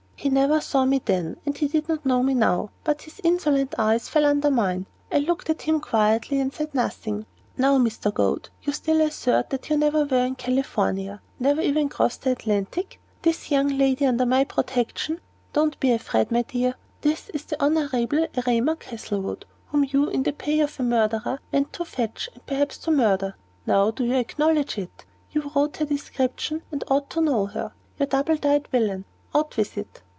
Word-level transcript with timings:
He 0.21 0.29
never 0.29 0.61
saw 0.61 0.85
me 0.85 1.01
then, 1.03 1.37
and 1.47 1.57
he 1.57 1.67
did 1.67 1.89
not 1.89 2.05
know 2.05 2.21
me 2.21 2.35
now; 2.35 2.69
but 2.83 3.01
his 3.01 3.19
insolent 3.23 3.73
eyes 3.79 4.07
fell 4.07 4.27
under 4.27 4.51
mine. 4.51 4.85
I 5.11 5.17
looked 5.17 5.49
at 5.49 5.63
him 5.63 5.79
quietly, 5.79 6.39
and 6.39 6.53
said 6.53 6.75
nothing. 6.75 7.25
"Now, 7.57 7.79
Mr. 7.79 8.13
Goad, 8.13 8.49
you 8.61 8.71
still 8.71 9.01
assert 9.01 9.49
that 9.49 9.67
you 9.71 9.77
never 9.77 10.05
were 10.05 10.23
in 10.23 10.35
California 10.35 11.23
never 11.39 11.59
even 11.61 11.89
crossed 11.89 12.21
the 12.21 12.31
Atlantic. 12.33 12.99
This 13.23 13.49
young 13.49 13.67
lady 13.79 14.05
under 14.05 14.27
my 14.27 14.43
protection 14.43 15.19
don't 15.53 15.73
you 15.73 15.79
be 15.79 15.91
afraid, 15.91 16.29
my 16.29 16.43
dear 16.43 16.75
is 17.01 17.27
the 17.47 17.57
Honorable 17.59 18.27
Erema 18.35 18.75
Castlewood, 18.75 19.45
whom 19.69 19.85
you, 19.89 20.07
in 20.07 20.21
the 20.21 20.33
pay 20.33 20.59
of 20.59 20.79
a 20.79 20.83
murderer, 20.83 21.39
went 21.51 21.73
to 21.73 21.83
fetch, 21.83 22.29
and 22.35 22.45
perhaps 22.45 22.77
to 22.77 22.91
murder. 22.91 23.35
Now, 23.65 23.89
do 23.89 24.03
you 24.05 24.17
acknowledge 24.17 24.77
it? 24.77 25.03
You 25.31 25.49
wrote 25.55 25.77
her 25.77 25.85
description, 25.85 26.61
and 26.71 26.83
ought 26.91 27.09
to 27.09 27.21
know 27.21 27.47
her. 27.47 27.73
You 27.97 28.05
double 28.05 28.37
dyed 28.37 28.67
villain, 28.67 29.05
out 29.33 29.57
with 29.57 29.79
it!" 29.79 30.03